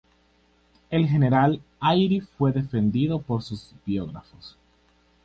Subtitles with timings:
[0.89, 4.57] En general, Airy fue defendido por sus biógrafos.